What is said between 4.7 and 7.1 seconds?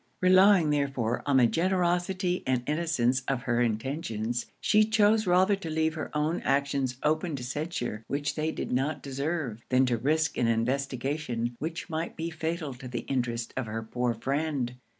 chose rather to leave her own actions